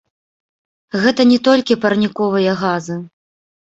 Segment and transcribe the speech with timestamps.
[1.03, 3.03] Гэта не толькі парніковыя газы.